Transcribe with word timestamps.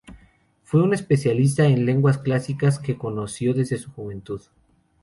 Fue 0.63 0.81
un 0.81 0.95
especialista 0.95 1.65
en 1.67 1.85
lenguas 1.85 2.17
clásicas, 2.17 2.79
que 2.79 2.97
conoció 2.97 3.53
desde 3.53 3.77
su 3.77 3.91
juventud. 3.91 4.41